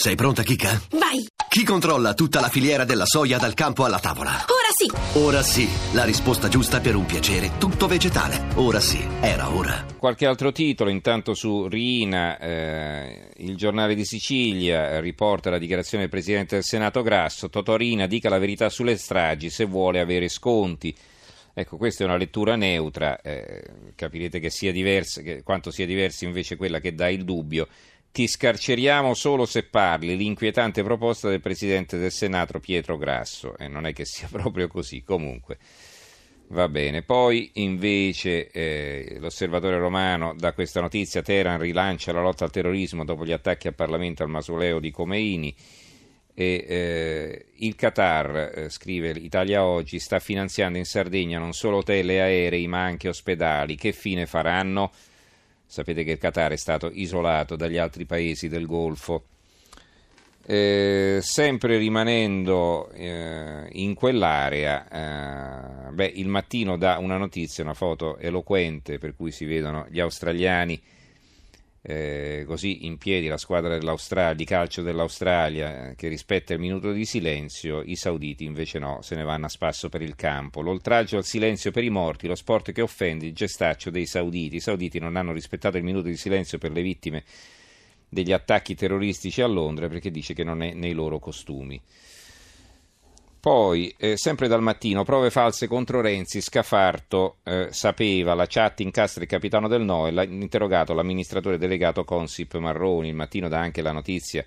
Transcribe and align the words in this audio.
Sei 0.00 0.14
pronta, 0.14 0.44
Kika? 0.44 0.80
Vai! 0.92 1.26
Chi 1.48 1.64
controlla 1.64 2.14
tutta 2.14 2.38
la 2.38 2.48
filiera 2.48 2.84
della 2.84 3.04
soia 3.04 3.36
dal 3.36 3.54
campo 3.54 3.84
alla 3.84 3.98
tavola? 3.98 4.30
Ora 4.30 4.70
sì! 4.72 5.18
Ora 5.18 5.42
sì, 5.42 5.68
la 5.92 6.04
risposta 6.04 6.46
giusta 6.46 6.78
per 6.78 6.94
un 6.94 7.04
piacere 7.04 7.58
tutto 7.58 7.88
vegetale. 7.88 8.46
Ora 8.54 8.78
sì, 8.78 9.04
era 9.20 9.52
ora. 9.52 9.84
Qualche 9.98 10.24
altro 10.26 10.52
titolo, 10.52 10.90
intanto 10.90 11.34
su 11.34 11.66
Rina, 11.66 12.38
eh, 12.38 13.30
il 13.38 13.56
giornale 13.56 13.96
di 13.96 14.04
Sicilia 14.04 15.00
riporta 15.00 15.50
la 15.50 15.58
dichiarazione 15.58 16.04
del 16.04 16.12
Presidente 16.12 16.54
del 16.54 16.64
Senato 16.64 17.02
Grasso, 17.02 17.48
Totorina 17.48 18.06
dica 18.06 18.28
la 18.28 18.38
verità 18.38 18.68
sulle 18.68 18.96
stragi 18.96 19.50
se 19.50 19.64
vuole 19.64 19.98
avere 19.98 20.28
sconti. 20.28 20.94
Ecco, 21.52 21.76
questa 21.76 22.04
è 22.04 22.06
una 22.06 22.16
lettura 22.16 22.54
neutra, 22.54 23.20
eh, 23.20 23.64
capirete 23.96 24.38
che 24.38 24.48
sia 24.48 24.70
diversa, 24.70 25.22
che, 25.22 25.42
quanto 25.42 25.72
sia 25.72 25.86
diversa 25.86 26.24
invece 26.24 26.54
quella 26.54 26.78
che 26.78 26.94
dà 26.94 27.08
il 27.08 27.24
dubbio 27.24 27.66
ti 28.18 28.26
scarceriamo 28.26 29.14
solo 29.14 29.46
se 29.46 29.62
parli, 29.62 30.16
l'inquietante 30.16 30.82
proposta 30.82 31.28
del 31.28 31.40
Presidente 31.40 31.98
del 31.98 32.10
Senato 32.10 32.58
Pietro 32.58 32.96
Grasso. 32.96 33.56
E 33.56 33.68
non 33.68 33.86
è 33.86 33.92
che 33.92 34.04
sia 34.04 34.26
proprio 34.32 34.66
così, 34.66 35.04
comunque. 35.04 35.56
Va 36.48 36.68
bene, 36.68 37.02
poi 37.02 37.48
invece 37.54 38.50
eh, 38.50 39.18
l'osservatore 39.20 39.78
romano 39.78 40.34
da 40.36 40.52
questa 40.52 40.80
notizia 40.80 41.22
Teheran 41.22 41.60
rilancia 41.60 42.12
la 42.12 42.20
lotta 42.20 42.42
al 42.42 42.50
terrorismo 42.50 43.04
dopo 43.04 43.24
gli 43.24 43.30
attacchi 43.30 43.68
al 43.68 43.76
Parlamento 43.76 44.24
al 44.24 44.30
mausoleo 44.30 44.80
di 44.80 44.90
Khomeini 44.90 45.54
e 46.34 46.64
eh, 46.66 47.46
il 47.58 47.76
Qatar, 47.76 48.52
eh, 48.52 48.68
scrive 48.68 49.10
Italia 49.10 49.64
Oggi, 49.64 50.00
sta 50.00 50.18
finanziando 50.18 50.76
in 50.76 50.86
Sardegna 50.86 51.38
non 51.38 51.52
solo 51.52 51.76
hotel 51.76 52.10
e 52.10 52.18
aerei 52.18 52.66
ma 52.66 52.82
anche 52.82 53.08
ospedali. 53.08 53.76
Che 53.76 53.92
fine 53.92 54.26
faranno? 54.26 54.90
Sapete 55.70 56.02
che 56.02 56.12
il 56.12 56.18
Qatar 56.18 56.52
è 56.52 56.56
stato 56.56 56.90
isolato 56.90 57.54
dagli 57.54 57.76
altri 57.76 58.06
paesi 58.06 58.48
del 58.48 58.64
Golfo. 58.64 59.24
Eh, 60.46 61.18
sempre 61.20 61.76
rimanendo 61.76 62.88
eh, 62.92 63.68
in 63.72 63.92
quell'area, 63.92 65.88
eh, 65.88 65.92
beh, 65.92 66.12
il 66.14 66.26
mattino 66.28 66.78
dà 66.78 66.96
una 66.96 67.18
notizia, 67.18 67.62
una 67.62 67.74
foto 67.74 68.16
eloquente 68.16 68.96
per 68.96 69.14
cui 69.14 69.30
si 69.30 69.44
vedono 69.44 69.86
gli 69.90 70.00
australiani 70.00 70.80
eh, 71.80 72.44
così 72.46 72.86
in 72.86 72.98
piedi, 72.98 73.28
la 73.28 73.38
squadra 73.38 73.78
di 74.34 74.44
calcio 74.44 74.82
dell'Australia 74.82 75.94
che 75.96 76.08
rispetta 76.08 76.52
il 76.52 76.60
minuto 76.60 76.92
di 76.92 77.04
silenzio, 77.04 77.82
i 77.82 77.96
sauditi 77.96 78.44
invece 78.44 78.78
no, 78.78 79.00
se 79.02 79.14
ne 79.14 79.22
vanno 79.22 79.46
a 79.46 79.48
spasso 79.48 79.88
per 79.88 80.02
il 80.02 80.16
campo. 80.16 80.60
L'oltraggio 80.60 81.16
al 81.16 81.24
silenzio 81.24 81.70
per 81.70 81.84
i 81.84 81.90
morti, 81.90 82.26
lo 82.26 82.34
sport 82.34 82.72
che 82.72 82.82
offende 82.82 83.26
il 83.26 83.34
gestaccio 83.34 83.90
dei 83.90 84.06
sauditi. 84.06 84.56
I 84.56 84.60
sauditi 84.60 84.98
non 84.98 85.16
hanno 85.16 85.32
rispettato 85.32 85.76
il 85.76 85.84
minuto 85.84 86.08
di 86.08 86.16
silenzio 86.16 86.58
per 86.58 86.72
le 86.72 86.82
vittime 86.82 87.24
degli 88.08 88.32
attacchi 88.32 88.74
terroristici 88.74 89.42
a 89.42 89.46
Londra 89.46 89.88
perché 89.88 90.10
dice 90.10 90.34
che 90.34 90.44
non 90.44 90.62
è 90.62 90.72
nei 90.72 90.92
loro 90.92 91.18
costumi. 91.18 91.80
Poi, 93.40 93.94
eh, 93.96 94.16
sempre 94.16 94.48
dal 94.48 94.62
mattino, 94.62 95.04
prove 95.04 95.30
false 95.30 95.68
contro 95.68 96.00
Renzi, 96.00 96.40
Scafarto 96.40 97.36
eh, 97.44 97.68
sapeva, 97.70 98.34
la 98.34 98.46
chat 98.46 98.80
incastra 98.80 99.22
il 99.22 99.28
capitano 99.28 99.68
del 99.68 99.82
NOE, 99.82 100.10
l'ha 100.10 100.24
interrogato 100.24 100.92
l'amministratore 100.92 101.56
delegato 101.56 102.02
Consip 102.02 102.56
Marroni, 102.56 103.08
il 103.08 103.14
mattino 103.14 103.48
dà 103.48 103.60
anche 103.60 103.80
la 103.80 103.92
notizia 103.92 104.44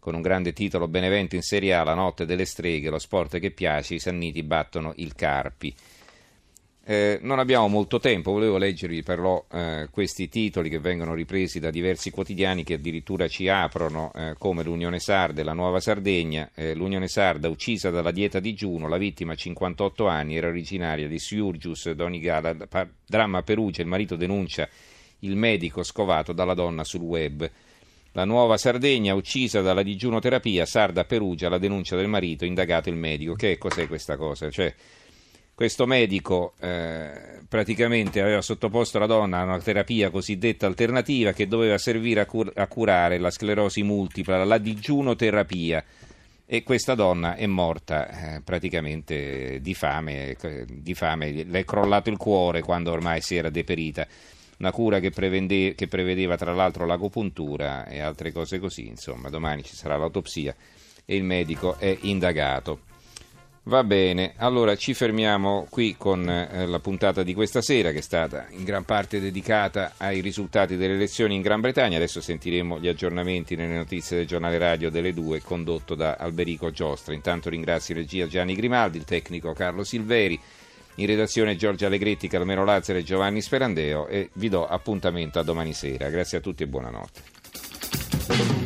con 0.00 0.16
un 0.16 0.20
grande 0.20 0.52
titolo 0.52 0.88
Benevento 0.88 1.36
in 1.36 1.42
Serie 1.42 1.74
A, 1.74 1.84
la 1.84 1.94
notte 1.94 2.26
delle 2.26 2.44
streghe, 2.44 2.90
lo 2.90 2.98
sport 2.98 3.38
che 3.38 3.52
piace, 3.52 3.94
i 3.94 4.00
Sanniti 4.00 4.42
battono 4.42 4.92
il 4.96 5.14
Carpi. 5.14 5.72
Eh, 6.84 7.20
non 7.22 7.38
abbiamo 7.38 7.68
molto 7.68 8.00
tempo, 8.00 8.32
volevo 8.32 8.58
leggervi 8.58 9.04
però 9.04 9.44
eh, 9.52 9.86
questi 9.92 10.28
titoli 10.28 10.68
che 10.68 10.80
vengono 10.80 11.14
ripresi 11.14 11.60
da 11.60 11.70
diversi 11.70 12.10
quotidiani 12.10 12.64
che 12.64 12.74
addirittura 12.74 13.28
ci 13.28 13.48
aprono 13.48 14.10
eh, 14.16 14.34
come 14.36 14.64
l'Unione 14.64 14.98
Sarda 14.98 15.42
e 15.42 15.44
la 15.44 15.52
Nuova 15.52 15.78
Sardegna. 15.78 16.50
Eh, 16.54 16.74
L'Unione 16.74 17.06
Sarda 17.06 17.48
uccisa 17.48 17.90
dalla 17.90 18.10
dieta 18.10 18.40
digiuno, 18.40 18.88
la 18.88 18.96
vittima 18.96 19.36
58 19.36 20.08
anni 20.08 20.36
era 20.36 20.48
originaria 20.48 21.06
di 21.06 21.20
Siurgius, 21.20 21.90
Donigala, 21.92 22.56
dramma 23.06 23.42
Perugia, 23.42 23.82
il 23.82 23.88
marito 23.88 24.16
denuncia 24.16 24.68
il 25.20 25.36
medico 25.36 25.84
scovato 25.84 26.32
dalla 26.32 26.54
donna 26.54 26.82
sul 26.82 27.02
web. 27.02 27.48
La 28.14 28.24
Nuova 28.24 28.56
Sardegna 28.56 29.14
uccisa 29.14 29.60
dalla 29.60 29.82
digiunoterapia, 29.82 30.66
Sarda 30.66 31.04
Perugia, 31.04 31.48
la 31.48 31.58
denuncia 31.58 31.94
del 31.94 32.08
marito, 32.08 32.44
indagato 32.44 32.88
il 32.88 32.96
medico. 32.96 33.34
Che 33.34 33.56
cos'è 33.56 33.86
questa 33.86 34.16
cosa? 34.16 34.50
Cioè, 34.50 34.74
questo 35.54 35.86
medico 35.86 36.54
eh, 36.60 37.40
praticamente 37.46 38.20
aveva 38.20 38.40
sottoposto 38.40 38.98
la 38.98 39.06
donna 39.06 39.40
a 39.40 39.44
una 39.44 39.60
terapia 39.60 40.08
cosiddetta 40.10 40.66
alternativa 40.66 41.32
che 41.32 41.46
doveva 41.46 41.76
servire 41.76 42.20
a, 42.20 42.26
cur- 42.26 42.52
a 42.56 42.66
curare 42.66 43.18
la 43.18 43.30
sclerosi 43.30 43.82
multipla, 43.82 44.44
la 44.44 44.58
digiunoterapia. 44.58 45.84
E 46.46 46.62
questa 46.64 46.94
donna 46.94 47.34
è 47.34 47.46
morta 47.46 48.36
eh, 48.36 48.40
praticamente 48.40 49.60
di 49.60 49.74
fame, 49.74 50.36
di 50.66 50.94
fame, 50.94 51.44
le 51.44 51.60
è 51.60 51.64
crollato 51.64 52.10
il 52.10 52.16
cuore 52.16 52.60
quando 52.60 52.90
ormai 52.90 53.20
si 53.20 53.36
era 53.36 53.48
deperita. 53.48 54.06
Una 54.58 54.72
cura 54.72 55.00
che, 55.00 55.10
prevede, 55.10 55.74
che 55.74 55.88
prevedeva 55.88 56.36
tra 56.36 56.52
l'altro 56.52 56.84
l'agopuntura 56.86 57.86
e 57.86 58.00
altre 58.00 58.32
cose 58.32 58.58
così. 58.58 58.86
Insomma, 58.86 59.28
domani 59.28 59.62
ci 59.62 59.74
sarà 59.74 59.96
l'autopsia 59.96 60.54
e 61.04 61.16
il 61.16 61.24
medico 61.24 61.78
è 61.78 61.96
indagato. 62.02 62.91
Va 63.64 63.84
bene, 63.84 64.32
allora 64.38 64.74
ci 64.74 64.92
fermiamo 64.92 65.68
qui 65.70 65.94
con 65.96 66.28
eh, 66.28 66.66
la 66.66 66.80
puntata 66.80 67.22
di 67.22 67.32
questa 67.32 67.62
sera 67.62 67.92
che 67.92 67.98
è 67.98 68.02
stata 68.02 68.46
in 68.50 68.64
gran 68.64 68.84
parte 68.84 69.20
dedicata 69.20 69.92
ai 69.98 70.20
risultati 70.20 70.76
delle 70.76 70.94
elezioni 70.94 71.36
in 71.36 71.42
Gran 71.42 71.60
Bretagna. 71.60 71.94
Adesso 71.96 72.20
sentiremo 72.20 72.80
gli 72.80 72.88
aggiornamenti 72.88 73.54
nelle 73.54 73.76
notizie 73.76 74.16
del 74.16 74.26
giornale 74.26 74.58
radio 74.58 74.90
delle 74.90 75.14
due 75.14 75.40
condotto 75.42 75.94
da 75.94 76.16
Alberico 76.16 76.72
Giostra. 76.72 77.14
Intanto 77.14 77.50
ringrazio 77.50 77.94
in 77.94 78.00
regia 78.00 78.26
Gianni 78.26 78.56
Grimaldi, 78.56 78.98
il 78.98 79.04
tecnico 79.04 79.52
Carlo 79.52 79.84
Silveri, 79.84 80.40
in 80.96 81.06
redazione 81.06 81.54
Giorgia 81.54 81.86
Allegretti, 81.86 82.26
Calmero 82.26 82.64
Lazzaro 82.64 82.98
e 82.98 83.04
Giovanni 83.04 83.40
Sperandeo 83.40 84.08
e 84.08 84.30
vi 84.32 84.48
do 84.48 84.66
appuntamento 84.66 85.38
a 85.38 85.44
domani 85.44 85.72
sera. 85.72 86.10
Grazie 86.10 86.38
a 86.38 86.40
tutti 86.40 86.64
e 86.64 86.66
buonanotte. 86.66 88.61